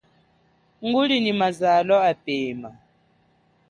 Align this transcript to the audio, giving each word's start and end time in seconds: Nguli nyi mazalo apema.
Nguli 0.85 1.15
nyi 1.23 1.33
mazalo 1.41 1.95
apema. 2.11 2.69